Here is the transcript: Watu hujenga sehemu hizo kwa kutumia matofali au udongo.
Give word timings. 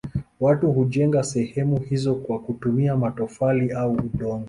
Watu 0.39 0.71
hujenga 0.71 1.23
sehemu 1.23 1.79
hizo 1.79 2.15
kwa 2.15 2.39
kutumia 2.39 2.97
matofali 2.97 3.71
au 3.71 3.91
udongo. 3.91 4.39